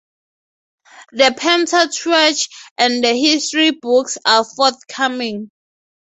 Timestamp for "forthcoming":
4.43-5.51